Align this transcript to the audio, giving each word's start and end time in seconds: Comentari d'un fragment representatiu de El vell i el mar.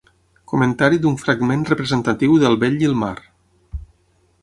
Comentari 0.51 0.99
d'un 1.03 1.19
fragment 1.25 1.67
representatiu 1.73 2.41
de 2.45 2.51
El 2.53 2.59
vell 2.67 2.83
i 2.87 2.93
el 2.93 3.01
mar. 3.07 3.15